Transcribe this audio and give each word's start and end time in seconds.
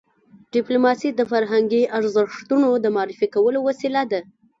ډيپلوماسي 0.53 1.09
د 1.13 1.21
فرهنګي 1.31 1.83
ارزښتونو 1.97 2.67
د 2.83 2.85
معرفي 2.95 3.27
کولو 3.35 3.59
وسیله 3.67 4.01
ده. 4.11 4.21